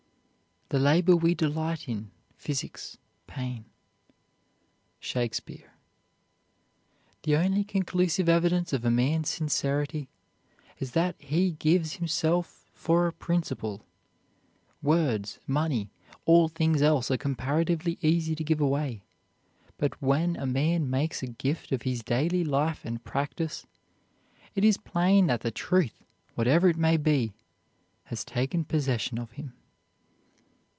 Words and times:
The 0.69 0.79
labor 0.79 1.17
we 1.17 1.35
delight 1.35 1.89
in 1.89 2.11
physics 2.37 2.97
pain. 3.27 3.65
SHAKESPEARE. 5.01 5.69
The 7.23 7.35
only 7.35 7.65
conclusive 7.65 8.29
evidence 8.29 8.71
of 8.71 8.85
a 8.85 8.89
man's 8.89 9.27
sincerity 9.27 10.07
is 10.79 10.91
that 10.91 11.17
he 11.19 11.51
gives 11.51 11.95
himself 11.95 12.69
for 12.71 13.05
a 13.05 13.11
principle. 13.11 13.85
Words, 14.81 15.39
money, 15.45 15.91
all 16.23 16.47
things 16.47 16.81
else 16.81 17.11
are 17.11 17.17
comparatively 17.17 17.97
easy 18.01 18.33
to 18.33 18.41
give 18.45 18.61
away; 18.61 19.03
but 19.77 20.01
when 20.01 20.37
a 20.37 20.45
man 20.45 20.89
makes 20.89 21.21
a 21.21 21.27
gift 21.27 21.73
of 21.73 21.81
his 21.81 22.01
daily 22.01 22.45
life 22.45 22.85
and 22.85 23.03
practise, 23.03 23.65
it 24.55 24.63
is 24.63 24.77
plain 24.77 25.27
that 25.27 25.41
the 25.41 25.51
truth, 25.51 26.05
whatever 26.35 26.69
it 26.69 26.77
may 26.77 26.95
be, 26.95 27.33
has 28.05 28.23
taken 28.23 28.63
possession 28.63 29.17
of 29.17 29.31
him. 29.31 29.51